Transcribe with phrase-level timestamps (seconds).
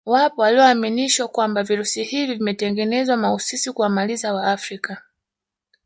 [0.05, 5.01] Wapo walioaminishwa kwamba virusi hivi vimetengenezwa mahususi kuwamaliza wafrika